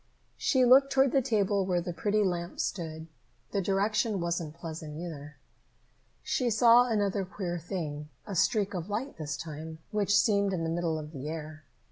She 0.39 0.65
looked 0.65 0.91
toward 0.91 1.11
the 1.11 1.21
table 1.21 1.63
where 1.63 1.79
the 1.79 1.93
pretty 1.93 2.23
lamp 2.23 2.59
stood. 2.59 3.05
That 3.51 3.63
direction 3.63 4.19
wasn't 4.19 4.55
pleasant 4.55 4.97
either. 4.97 5.37
She 6.23 6.49
saw 6.49 6.87
another 6.89 7.23
queer 7.23 7.59
thing, 7.59 8.09
a 8.25 8.35
streak 8.35 8.73
of 8.73 8.89
light 8.89 9.17
this 9.17 9.37
time, 9.37 9.77
which 9.91 10.17
seemed 10.17 10.53
in 10.53 10.63
the 10.63 10.71
middle 10.71 10.97
of 10.97 11.11
the 11.11 11.29
air. 11.29 11.65